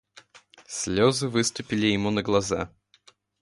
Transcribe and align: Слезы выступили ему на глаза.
Слезы 0.65 1.27
выступили 1.29 1.85
ему 1.85 2.09
на 2.09 2.23
глаза. 2.23 2.71